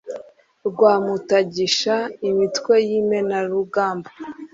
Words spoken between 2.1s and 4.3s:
imitwe y' Imenerarugamba